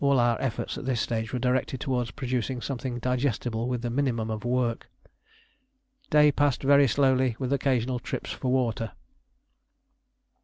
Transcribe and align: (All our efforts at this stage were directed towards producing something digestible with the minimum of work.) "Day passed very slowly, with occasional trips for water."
(All 0.03 0.19
our 0.19 0.41
efforts 0.41 0.79
at 0.79 0.85
this 0.85 0.99
stage 0.99 1.31
were 1.31 1.37
directed 1.37 1.79
towards 1.79 2.09
producing 2.09 2.59
something 2.59 2.97
digestible 2.97 3.67
with 3.67 3.83
the 3.83 3.91
minimum 3.91 4.31
of 4.31 4.43
work.) 4.43 4.89
"Day 6.09 6.31
passed 6.31 6.63
very 6.63 6.87
slowly, 6.87 7.35
with 7.37 7.53
occasional 7.53 7.99
trips 7.99 8.31
for 8.31 8.51
water." 8.51 8.93